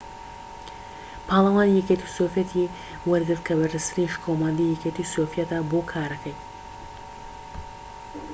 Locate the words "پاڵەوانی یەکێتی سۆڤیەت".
1.27-2.49